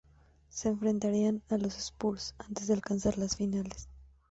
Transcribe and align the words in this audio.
Se 0.49 0.67
enfrentarían 0.67 1.43
a 1.51 1.59
los 1.59 1.77
Spurs 1.77 2.33
antes 2.39 2.65
de 2.65 2.73
alcanzar 2.73 3.19
las 3.19 3.35
finales. 3.35 3.87